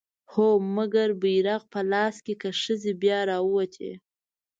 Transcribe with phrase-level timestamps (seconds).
[0.33, 0.47] هو!
[0.75, 3.91] مګر بيرغ په لاس که ښځې بيا راووتې